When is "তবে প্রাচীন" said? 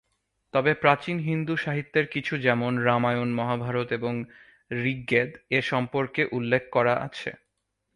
0.53-1.17